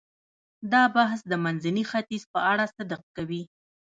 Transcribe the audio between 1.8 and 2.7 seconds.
ختیځ په اړه